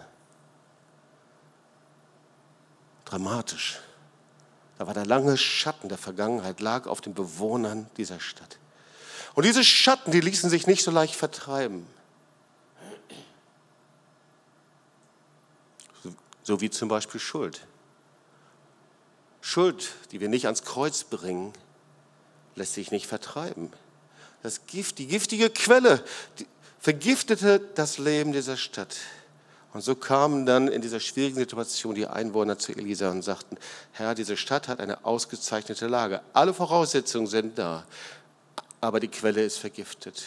[3.04, 3.80] Dramatisch.
[4.78, 8.58] Da war der lange Schatten der Vergangenheit, lag auf den Bewohnern dieser Stadt.
[9.34, 11.86] Und diese Schatten, die ließen sich nicht so leicht vertreiben.
[16.42, 17.66] So wie zum Beispiel Schuld.
[19.40, 21.52] Schuld, die wir nicht ans Kreuz bringen,
[22.54, 23.72] lässt sich nicht vertreiben.
[24.42, 26.04] Das Gift, die giftige Quelle,
[26.38, 26.46] die
[26.78, 28.96] vergiftete das Leben dieser Stadt.
[29.72, 33.58] Und so kamen dann in dieser schwierigen Situation die Einwohner zu Elisa und sagten,
[33.92, 36.22] Herr, diese Stadt hat eine ausgezeichnete Lage.
[36.32, 37.84] Alle Voraussetzungen sind da,
[38.80, 40.24] aber die Quelle ist vergiftet.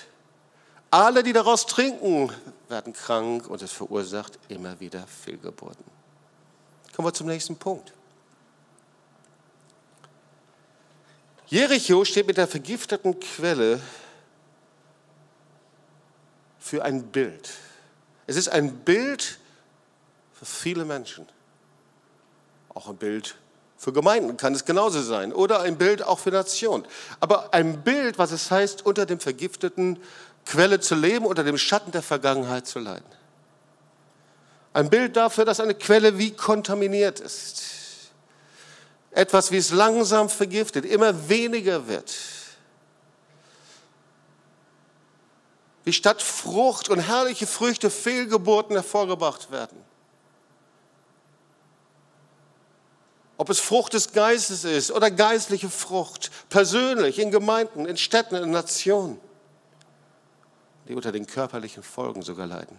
[0.91, 2.31] Alle, die daraus trinken,
[2.67, 5.85] werden krank und es verursacht immer wieder Fehlgeburten.
[6.95, 7.93] Kommen wir zum nächsten Punkt.
[11.47, 13.79] Jericho steht mit der vergifteten Quelle
[16.59, 17.49] für ein Bild.
[18.27, 19.39] Es ist ein Bild
[20.33, 21.27] für viele Menschen.
[22.73, 23.35] Auch ein Bild
[23.77, 25.33] für Gemeinden kann es genauso sein.
[25.33, 26.85] Oder ein Bild auch für Nationen.
[27.21, 29.99] Aber ein Bild, was es heißt, unter dem vergifteten
[30.45, 33.05] Quelle zu leben, unter dem Schatten der Vergangenheit zu leiden.
[34.73, 37.63] Ein Bild dafür, dass eine Quelle wie kontaminiert ist.
[39.11, 42.13] Etwas, wie es langsam vergiftet, immer weniger wird.
[45.83, 49.77] Wie statt Frucht und herrliche Früchte Fehlgeburten hervorgebracht werden.
[53.37, 58.51] Ob es Frucht des Geistes ist oder geistliche Frucht, persönlich, in Gemeinden, in Städten, in
[58.51, 59.19] Nationen,
[60.87, 62.77] die unter den körperlichen Folgen sogar leiden.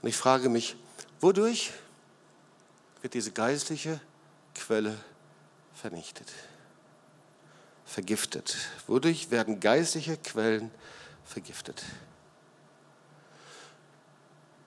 [0.00, 0.76] Und ich frage mich,
[1.20, 1.72] wodurch
[3.02, 4.00] wird diese geistliche
[4.54, 4.96] Quelle
[5.74, 6.28] vernichtet?
[7.90, 8.56] Vergiftet.
[8.86, 10.70] Wodurch werden geistliche Quellen
[11.24, 11.82] vergiftet?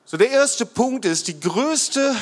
[0.06, 2.16] So, der erste Punkt ist, die größte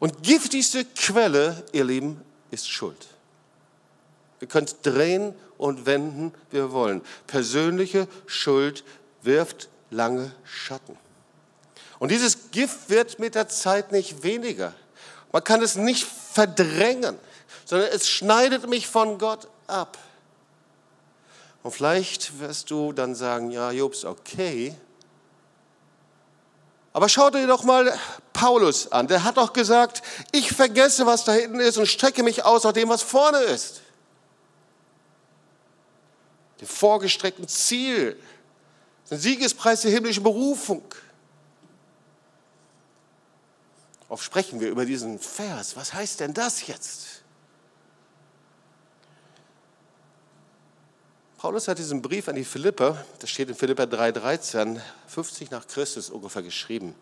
[0.00, 3.06] und giftigste Quelle, ihr Lieben, ist Schuld.
[4.40, 7.00] Wir können es drehen und wenden, wie wir wollen.
[7.28, 8.82] Persönliche Schuld
[9.22, 10.98] wirft lange Schatten.
[12.00, 14.74] Und dieses Gift wird mit der Zeit nicht weniger.
[15.30, 17.16] Man kann es nicht verdrängen
[17.64, 19.98] sondern es schneidet mich von Gott ab.
[21.62, 24.74] Und vielleicht wirst du dann sagen, ja, Jobs, okay.
[26.92, 27.96] Aber schau dir doch mal
[28.32, 29.06] Paulus an.
[29.06, 32.72] Der hat doch gesagt, ich vergesse, was da hinten ist und strecke mich aus nach
[32.72, 33.80] dem, was vorne ist.
[36.60, 38.20] Dem vorgestreckten Ziel,
[39.10, 40.82] den Siegespreis der himmlischen Berufung.
[44.08, 45.76] Oft sprechen wir über diesen Vers.
[45.76, 47.11] Was heißt denn das jetzt?
[51.42, 54.78] Paulus hat diesen Brief an die Philipper, das steht in Philipper 3,13,
[55.08, 56.94] 50 nach Christus ungefähr geschrieben.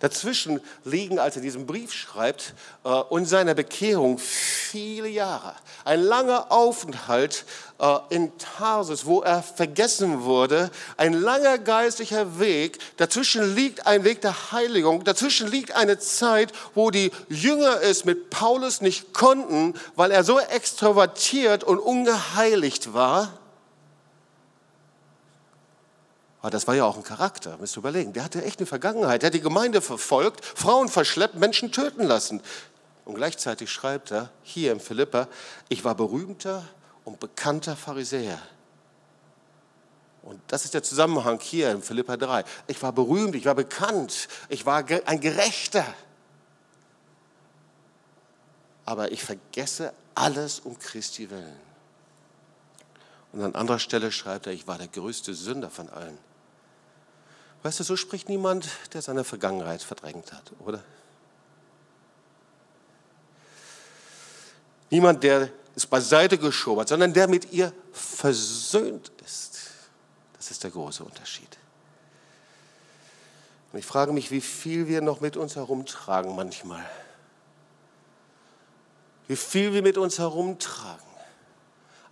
[0.00, 2.52] Dazwischen liegen, als er diesen Brief schreibt,
[2.84, 5.54] äh, und seiner Bekehrung viele Jahre.
[5.86, 7.46] Ein langer Aufenthalt
[7.78, 10.70] äh, in Tarsus, wo er vergessen wurde.
[10.98, 12.78] Ein langer geistlicher Weg.
[12.98, 15.04] Dazwischen liegt ein Weg der Heiligung.
[15.04, 20.38] Dazwischen liegt eine Zeit, wo die Jünger es mit Paulus nicht konnten, weil er so
[20.38, 23.32] extrovertiert und ungeheiligt war
[26.46, 28.12] aber das war ja auch ein Charakter, müsst ihr überlegen.
[28.12, 29.22] Der hatte echt eine Vergangenheit.
[29.22, 32.40] Der hat die Gemeinde verfolgt, Frauen verschleppt, Menschen töten lassen.
[33.04, 35.26] Und gleichzeitig schreibt er hier im Philippa,
[35.68, 36.64] ich war berühmter
[37.04, 38.40] und bekannter Pharisäer.
[40.22, 42.44] Und das ist der Zusammenhang hier in Philippa 3.
[42.68, 45.84] Ich war berühmt, ich war bekannt, ich war ein Gerechter.
[48.84, 51.56] Aber ich vergesse alles um Christi willen.
[53.32, 56.16] Und an anderer Stelle schreibt er, ich war der größte Sünder von allen.
[57.66, 60.84] Weißt du, so spricht niemand, der seine Vergangenheit verdrängt hat, oder?
[64.88, 69.62] Niemand, der es beiseite geschoben hat, sondern der mit ihr versöhnt ist.
[70.36, 71.58] Das ist der große Unterschied.
[73.72, 76.88] Und ich frage mich, wie viel wir noch mit uns herumtragen manchmal.
[79.26, 81.15] Wie viel wir mit uns herumtragen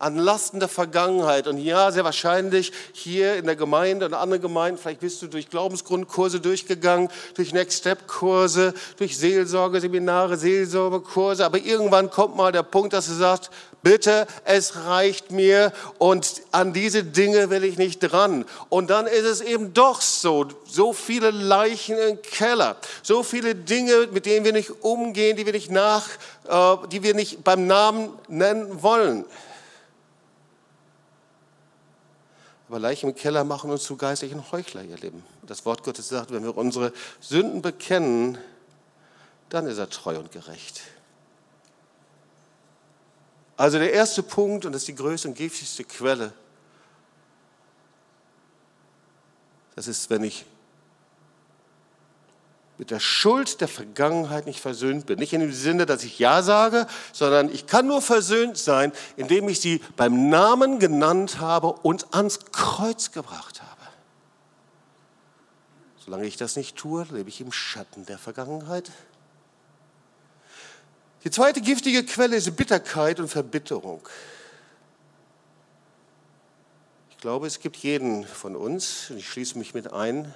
[0.05, 1.47] an Lasten der Vergangenheit.
[1.47, 5.49] Und ja, sehr wahrscheinlich hier in der Gemeinde und anderen Gemeinden, vielleicht bist du durch
[5.49, 11.47] Glaubensgrundkurse durchgegangen, durch Next Step Kurse, durch Seelsorgeseminare, Seelsorgekurse.
[11.47, 13.51] Aber irgendwann kommt mal der Punkt, dass du sagst,
[13.83, 18.45] bitte, es reicht mir und an diese Dinge will ich nicht dran.
[18.69, 24.09] Und dann ist es eben doch so, so viele Leichen im Keller, so viele Dinge,
[24.13, 26.09] mit denen wir nicht umgehen, die wir nicht nach,
[26.47, 29.25] äh, die wir nicht beim Namen nennen wollen.
[32.75, 35.25] Aber Leichen im Keller machen uns zu geistlichen Heuchler, ihr Lieben.
[35.43, 38.37] Das Wort Gottes sagt, wenn wir unsere Sünden bekennen,
[39.49, 40.81] dann ist er treu und gerecht.
[43.57, 46.33] Also der erste Punkt, und das ist die größte und giftigste Quelle,
[49.77, 50.45] das ist, wenn ich
[52.77, 55.19] mit der Schuld der Vergangenheit nicht versöhnt bin.
[55.19, 59.49] Nicht in dem Sinne, dass ich Ja sage, sondern ich kann nur versöhnt sein, indem
[59.49, 63.71] ich sie beim Namen genannt habe und ans Kreuz gebracht habe.
[66.05, 68.91] Solange ich das nicht tue, lebe ich im Schatten der Vergangenheit.
[71.23, 74.07] Die zweite giftige Quelle ist Bitterkeit und Verbitterung.
[77.11, 80.35] Ich glaube, es gibt jeden von uns, und ich schließe mich mit ein,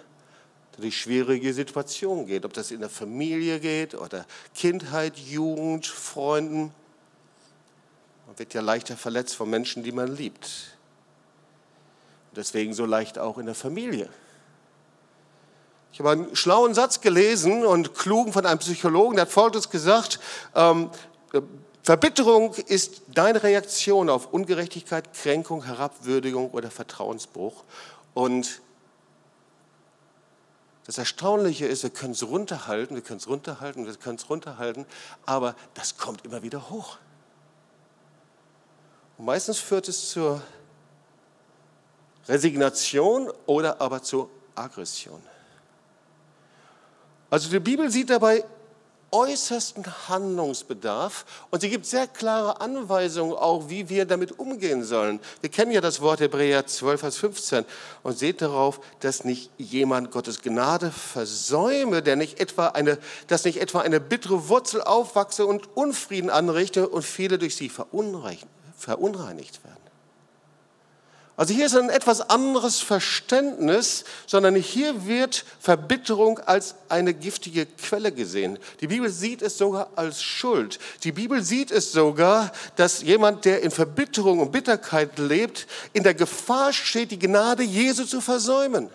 [0.79, 6.73] durch schwierige Situationen geht, ob das in der Familie geht oder Kindheit, Jugend, Freunden.
[8.27, 10.77] Man wird ja leichter verletzt von Menschen, die man liebt.
[12.37, 14.09] deswegen so leicht auch in der Familie.
[15.93, 20.21] Ich habe einen schlauen Satz gelesen und klugen von einem Psychologen, der hat Folgendes gesagt,
[20.55, 20.91] ähm,
[21.83, 27.65] Verbitterung ist deine Reaktion auf Ungerechtigkeit, Kränkung, Herabwürdigung oder Vertrauensbruch.
[28.15, 28.61] Und
[30.89, 34.87] das Erstaunliche ist, wir können es runterhalten, wir können es runterhalten, wir können es runterhalten,
[35.27, 36.97] aber das kommt immer wieder hoch.
[39.19, 40.41] Und meistens führt es zur
[42.27, 45.21] Resignation oder aber zur Aggression.
[47.29, 48.43] Also die Bibel sieht dabei
[49.11, 55.21] äußersten Handlungsbedarf und sie gibt sehr klare Anweisungen auch, wie wir damit umgehen sollen.
[55.41, 57.65] Wir kennen ja das Wort Hebräer 12, Vers 15
[58.03, 63.61] und seht darauf, dass nicht jemand Gottes Gnade versäume, der nicht etwa eine, dass nicht
[63.61, 69.78] etwa eine bittere Wurzel aufwachse und Unfrieden anrichte und viele durch sie verunreinigt werden.
[71.39, 78.11] Also hier ist ein etwas anderes Verständnis, sondern hier wird Verbitterung als eine giftige Quelle
[78.11, 78.59] gesehen.
[78.81, 80.81] Die Bibel sieht es sogar als Schuld.
[81.05, 86.15] Die Bibel sieht es sogar, dass jemand, der in Verbitterung und Bitterkeit lebt, in der
[86.15, 88.91] Gefahr steht, die Gnade Jesu zu versäumen,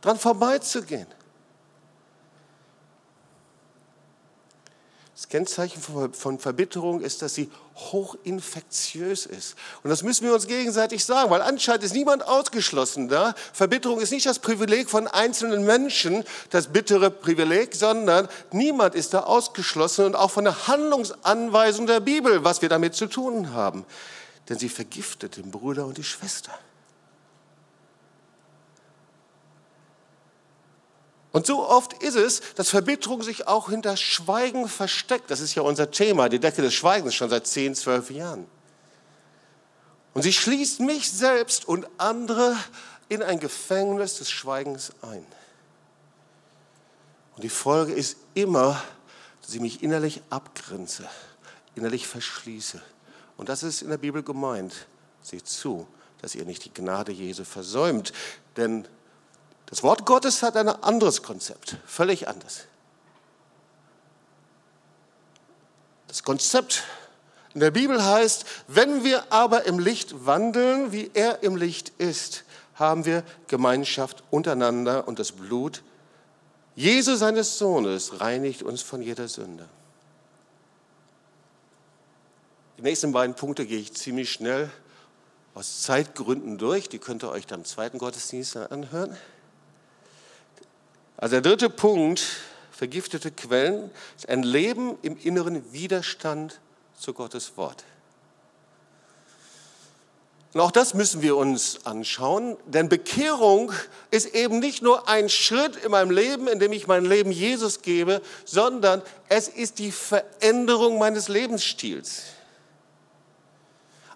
[0.00, 1.06] dran vorbeizugehen.
[5.20, 5.82] Das Kennzeichen
[6.14, 9.54] von Verbitterung ist, dass sie hochinfektiös ist.
[9.82, 13.34] Und das müssen wir uns gegenseitig sagen, weil anscheinend ist niemand ausgeschlossen da.
[13.52, 19.24] Verbitterung ist nicht das Privileg von einzelnen Menschen, das bittere Privileg, sondern niemand ist da
[19.24, 23.84] ausgeschlossen und auch von der Handlungsanweisung der Bibel, was wir damit zu tun haben.
[24.48, 26.58] Denn sie vergiftet den Bruder und die Schwester.
[31.32, 35.30] Und so oft ist es, dass Verbitterung sich auch hinter Schweigen versteckt.
[35.30, 38.46] Das ist ja unser Thema, die Decke des Schweigens schon seit 10, 12 Jahren.
[40.12, 42.56] Und sie schließt mich selbst und andere
[43.08, 45.24] in ein Gefängnis des Schweigens ein.
[47.36, 48.82] Und die Folge ist immer,
[49.40, 51.08] dass ich mich innerlich abgrenze,
[51.76, 52.82] innerlich verschließe.
[53.36, 54.86] Und das ist in der Bibel gemeint.
[55.22, 55.86] Seht zu,
[56.20, 58.12] dass ihr nicht die Gnade Jesu versäumt.
[58.56, 58.86] Denn
[59.70, 62.66] das Wort Gottes hat ein anderes Konzept, völlig anders.
[66.08, 66.82] Das Konzept
[67.54, 72.44] in der Bibel heißt, wenn wir aber im Licht wandeln, wie er im Licht ist,
[72.74, 75.82] haben wir Gemeinschaft untereinander und das Blut
[76.74, 79.68] Jesu seines Sohnes reinigt uns von jeder Sünde.
[82.78, 84.70] Die nächsten beiden Punkte gehe ich ziemlich schnell
[85.54, 86.88] aus Zeitgründen durch.
[86.88, 89.14] Die könnt ihr euch dann im zweiten Gottesdienst anhören.
[91.20, 92.22] Also der dritte Punkt,
[92.70, 96.60] vergiftete Quellen, ist ein Leben im inneren Widerstand
[96.98, 97.84] zu Gottes Wort.
[100.54, 103.70] Und auch das müssen wir uns anschauen, denn Bekehrung
[104.10, 107.82] ist eben nicht nur ein Schritt in meinem Leben, in dem ich mein Leben Jesus
[107.82, 112.22] gebe, sondern es ist die Veränderung meines Lebensstils.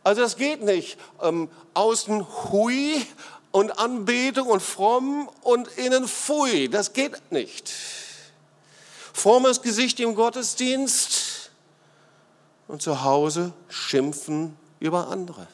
[0.02, 3.06] Also das geht nicht ähm, außen hui
[3.54, 6.68] und Anbetung und fromm und innen pfui.
[6.68, 7.72] Das geht nicht.
[9.12, 11.52] Frommes Gesicht im Gottesdienst
[12.66, 15.46] und zu Hause schimpfen über andere.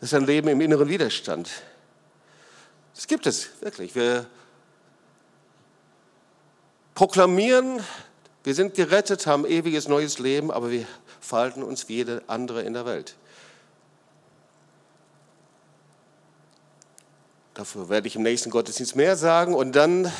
[0.00, 1.50] Das ist ein Leben im inneren Widerstand.
[2.94, 3.94] Das gibt es wirklich.
[3.94, 4.24] Wir
[6.94, 7.82] proklamieren,
[8.42, 10.86] wir sind gerettet, haben ewiges neues Leben, aber wir
[11.20, 13.16] verhalten uns wie jede andere in der Welt.
[17.54, 19.54] Dafür werde ich im nächsten Gottesdienst mehr sagen.
[19.54, 20.12] Und dann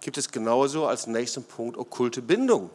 [0.00, 2.70] gibt es genauso als nächsten Punkt okkulte Bindung.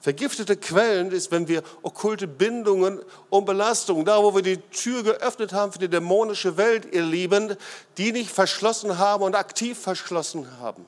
[0.00, 5.52] Vergiftete Quellen ist, wenn wir okkulte Bindungen und Belastungen, da wo wir die Tür geöffnet
[5.52, 7.54] haben für die dämonische Welt, ihr Lieben,
[7.98, 10.86] die nicht verschlossen haben und aktiv verschlossen haben.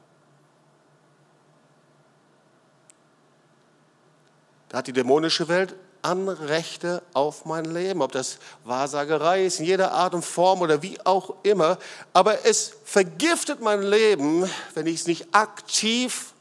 [4.71, 9.93] Da hat die dämonische Welt Anrechte auf mein Leben, ob das Wahrsagerei ist, in jeder
[9.93, 11.79] Art und Form oder wie auch immer.
[12.13, 16.35] Aber es vergiftet mein Leben, wenn ich es nicht aktiv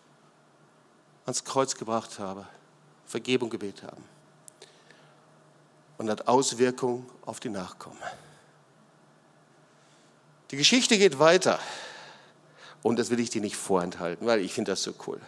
[1.26, 2.48] ans Kreuz gebracht habe.
[3.06, 4.04] Vergebung gebeten haben.
[5.98, 8.00] Und hat Auswirkungen auf die Nachkommen.
[10.50, 11.60] Die Geschichte geht weiter.
[12.82, 15.22] Und das will ich dir nicht vorenthalten, weil ich finde das so cool.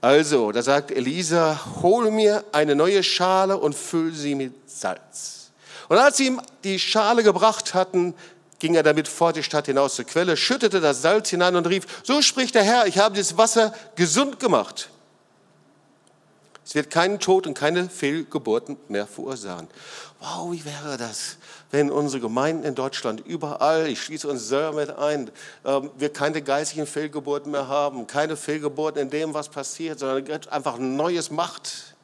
[0.00, 5.50] Also, da sagt Elisa, hol mir eine neue Schale und füll sie mit Salz.
[5.88, 8.14] Und als sie ihm die Schale gebracht hatten,
[8.60, 11.86] ging er damit vor die Stadt hinaus zur Quelle, schüttete das Salz hinein und rief,
[12.02, 14.90] so spricht der Herr, ich habe das Wasser gesund gemacht.
[16.70, 19.66] Es wird keinen Tod und keine Fehlgeburten mehr verursachen.
[20.20, 21.36] Wow, wie wäre das,
[21.72, 25.32] wenn unsere Gemeinden in Deutschland überall, ich schließe uns selber mit ein,
[25.64, 30.78] ähm, wir keine geistigen Fehlgeburten mehr haben, keine Fehlgeburten in dem, was passiert, sondern einfach
[30.78, 31.96] Neues macht.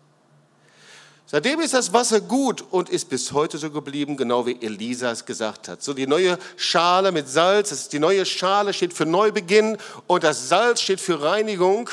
[1.27, 5.25] Seitdem ist das Wasser gut und ist bis heute so geblieben, genau wie Elisa es
[5.25, 5.81] gesagt hat.
[5.81, 10.81] So die neue Schale mit Salz, die neue Schale steht für Neubeginn und das Salz
[10.81, 11.89] steht für Reinigung.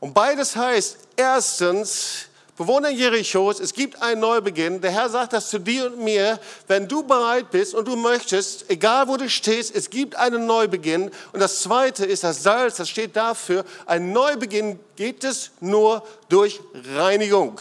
[0.00, 2.30] Und beides heißt, erstens,
[2.60, 4.82] Bewohner Jerichos, es gibt einen Neubeginn.
[4.82, 6.38] Der Herr sagt das zu dir und mir,
[6.68, 11.10] wenn du bereit bist und du möchtest, egal wo du stehst, es gibt einen Neubeginn.
[11.32, 16.60] Und das Zweite ist das Salz, das steht dafür, ein Neubeginn geht es nur durch
[16.94, 17.58] Reinigung,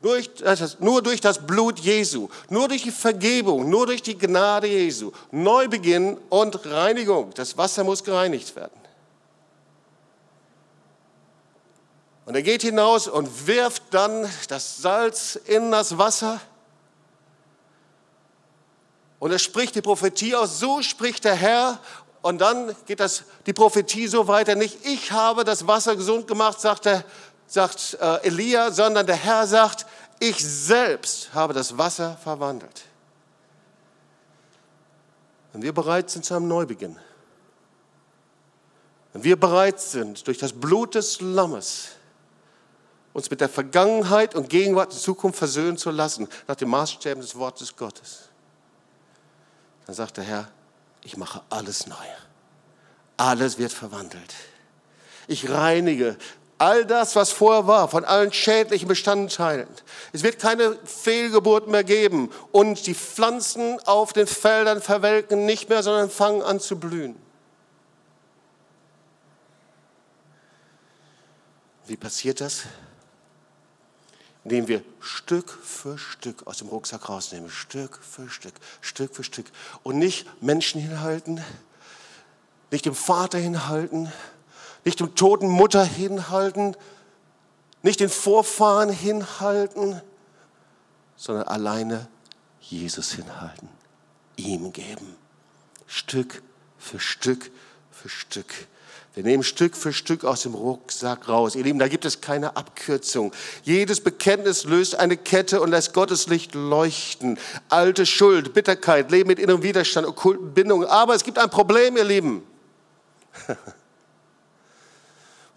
[0.00, 0.30] durch,
[0.78, 5.12] nur durch das Blut Jesu, nur durch die Vergebung, nur durch die Gnade Jesu.
[5.32, 7.30] Neubeginn und Reinigung.
[7.34, 8.79] Das Wasser muss gereinigt werden.
[12.30, 16.40] Und er geht hinaus und wirft dann das Salz in das Wasser.
[19.18, 21.80] Und er spricht die Prophetie aus, so spricht der Herr.
[22.22, 26.60] Und dann geht das, die Prophetie so weiter, nicht ich habe das Wasser gesund gemacht,
[26.60, 27.04] sagt, der,
[27.48, 29.84] sagt äh, Elia, sondern der Herr sagt,
[30.20, 32.82] ich selbst habe das Wasser verwandelt.
[35.52, 36.96] Wenn wir bereit sind zu einem Neubeginn,
[39.14, 41.96] wenn wir bereit sind, durch das Blut des Lammes
[43.20, 47.36] uns mit der Vergangenheit und Gegenwart und Zukunft versöhnen zu lassen, nach dem Maßstäben des
[47.36, 48.30] Wortes Gottes.
[49.86, 50.48] Dann sagt der Herr,
[51.04, 51.94] ich mache alles neu.
[53.18, 54.34] Alles wird verwandelt.
[55.26, 56.16] Ich reinige
[56.56, 59.68] all das, was vorher war, von allen schädlichen Bestandteilen.
[60.12, 65.82] Es wird keine Fehlgeburt mehr geben und die Pflanzen auf den Feldern verwelken nicht mehr,
[65.82, 67.16] sondern fangen an zu blühen.
[71.86, 72.64] Wie passiert das?
[74.44, 77.50] Indem wir Stück für Stück aus dem Rucksack rausnehmen.
[77.50, 79.46] Stück für Stück, Stück für Stück.
[79.82, 81.42] Und nicht Menschen hinhalten,
[82.70, 84.12] nicht dem Vater hinhalten,
[84.84, 86.76] nicht dem toten Mutter hinhalten,
[87.82, 90.00] nicht den Vorfahren hinhalten,
[91.16, 92.08] sondern alleine
[92.60, 93.68] Jesus hinhalten,
[94.36, 95.16] ihm geben.
[95.86, 96.42] Stück
[96.78, 97.50] für Stück
[97.90, 98.54] für Stück.
[99.20, 101.54] Wir nehmen Stück für Stück aus dem Rucksack raus.
[101.54, 103.34] Ihr Lieben, da gibt es keine Abkürzung.
[103.64, 107.38] Jedes Bekenntnis löst eine Kette und lässt Gottes Licht leuchten.
[107.68, 110.88] Alte Schuld, Bitterkeit, Leben mit innerem Widerstand, okkulten Bindungen.
[110.88, 112.42] Aber es gibt ein Problem, ihr Lieben.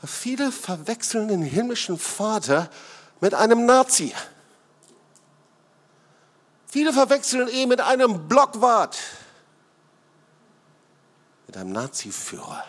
[0.05, 2.70] Viele verwechseln den himmlischen Vater
[3.22, 4.14] mit einem Nazi.
[6.68, 8.97] Viele verwechseln ihn mit einem Blockwart,
[11.47, 12.66] mit einem Nazi-Führer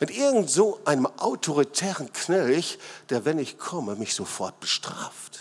[0.00, 2.78] mit irgend so einem autoritären Knirch,
[3.10, 5.40] der, wenn ich komme, mich sofort bestraft.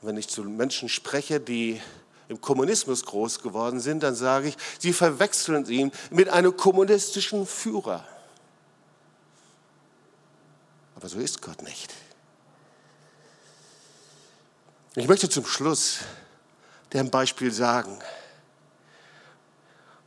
[0.00, 1.80] Wenn ich zu Menschen spreche, die
[2.28, 8.04] im Kommunismus groß geworden sind, dann sage ich, sie verwechseln ihn mit einem kommunistischen Führer.
[10.96, 11.92] Aber so ist Gott nicht.
[14.94, 15.98] Ich möchte zum Schluss
[16.94, 17.98] ein Beispiel sagen.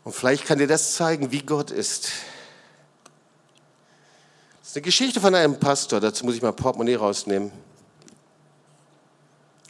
[0.06, 2.12] Und vielleicht kann dir das zeigen, wie Gott ist.
[4.60, 6.00] Das ist eine Geschichte von einem Pastor.
[6.00, 7.52] Dazu muss ich mal Portemonnaie rausnehmen.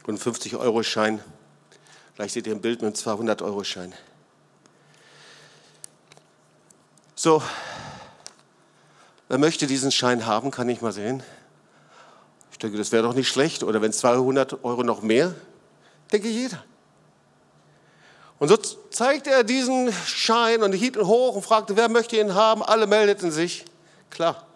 [0.06, 1.24] Und einen 50-Euro-Schein.
[2.14, 3.94] Vielleicht seht ihr ein Bild mit einem 200-Euro-Schein.
[7.14, 7.42] So,
[9.28, 11.22] wer möchte diesen Schein haben, kann ich mal sehen.
[12.52, 13.62] Ich denke, das wäre doch nicht schlecht.
[13.62, 15.34] Oder wenn 200 Euro noch mehr,
[16.12, 16.62] denke jeder.
[18.38, 22.34] Und so zeigte er diesen Schein und hielt ihn hoch und fragte, wer möchte ihn
[22.34, 22.62] haben?
[22.62, 23.64] Alle meldeten sich.
[24.10, 24.46] Klar.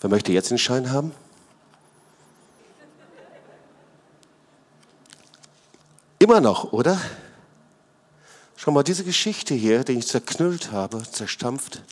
[0.00, 1.14] Wer möchte jetzt den Schein haben?
[6.18, 7.00] Immer noch, oder?
[8.62, 11.82] Schau mal, diese Geschichte hier, die ich zerknüllt habe, zerstampft.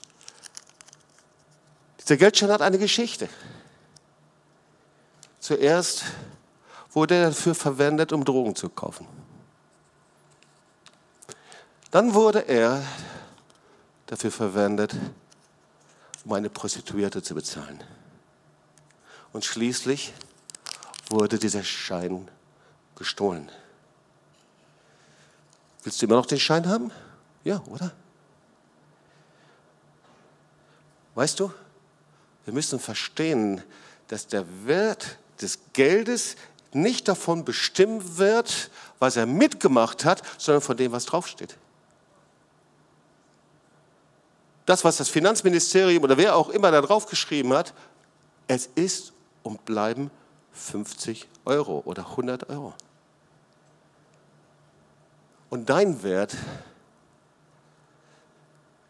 [1.99, 3.29] Dieser Geldschein hat eine Geschichte.
[5.41, 6.05] Zuerst
[6.93, 9.05] wurde er dafür verwendet, um Drogen zu kaufen.
[11.91, 12.85] Dann wurde er
[14.07, 14.95] dafür verwendet,
[16.25, 17.83] um eine Prostituierte zu bezahlen.
[19.33, 20.13] Und schließlich
[21.09, 22.29] wurde dieser Schein
[22.95, 23.51] gestohlen.
[25.83, 26.91] Willst du immer noch den Schein haben?
[27.45, 27.93] Ja, oder?
[31.15, 31.53] Weißt du,
[32.45, 33.63] wir müssen verstehen,
[34.09, 36.37] dass der Wert des Geldes
[36.73, 41.57] nicht davon bestimmt wird, was er mitgemacht hat, sondern von dem, was draufsteht.
[44.67, 47.75] Das, was das Finanzministerium oder wer auch immer da draufgeschrieben hat,
[48.47, 49.13] es ist
[49.43, 50.11] und bleiben
[50.53, 52.75] 50 Euro oder 100 Euro.
[55.51, 56.37] Und dein Wert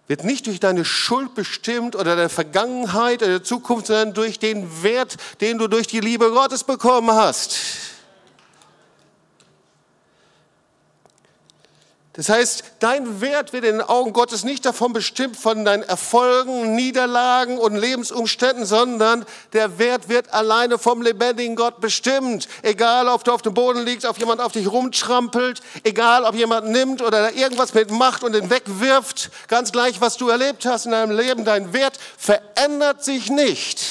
[0.06, 4.82] wird nicht durch deine Schuld bestimmt oder deine Vergangenheit oder der Zukunft, sondern durch den
[4.82, 7.56] Wert, den du durch die Liebe Gottes bekommen hast.
[12.20, 16.74] Das heißt, dein Wert wird in den Augen Gottes nicht davon bestimmt von deinen Erfolgen,
[16.74, 22.46] Niederlagen und Lebensumständen, sondern der Wert wird alleine vom lebendigen Gott bestimmt.
[22.60, 26.68] Egal, ob du auf dem Boden liegst, ob jemand auf dich rumtrampelt, egal, ob jemand
[26.68, 31.16] nimmt oder irgendwas mitmacht und den wegwirft, ganz gleich, was du erlebt hast in deinem
[31.16, 33.82] Leben, dein Wert verändert sich nicht.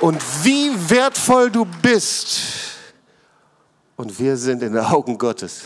[0.00, 2.40] Und wie wertvoll du bist,
[4.00, 5.60] und wir sind in den Augen Gottes.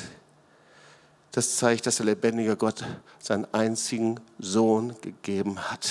[1.30, 2.84] Das zeigt, dass der lebendige Gott
[3.20, 5.88] seinen einzigen Sohn gegeben hat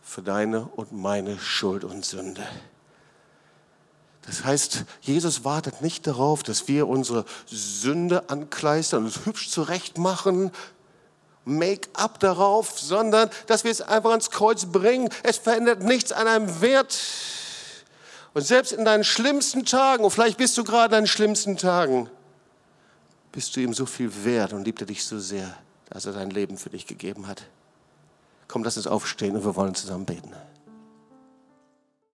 [0.00, 2.42] für deine und meine Schuld und Sünde.
[4.22, 10.52] Das heißt, Jesus wartet nicht darauf, dass wir unsere Sünde ankleistern und uns hübsch zurechtmachen,
[11.44, 15.10] Make-up darauf, sondern dass wir es einfach ans Kreuz bringen.
[15.22, 16.98] Es verändert nichts an einem Wert
[18.34, 22.10] und selbst in deinen schlimmsten Tagen, und vielleicht bist du gerade in deinen schlimmsten Tagen,
[23.32, 25.56] bist du ihm so viel wert und liebt er dich so sehr,
[25.90, 27.44] dass er sein Leben für dich gegeben hat.
[28.48, 30.32] Komm, lass uns aufstehen und wir wollen zusammen beten.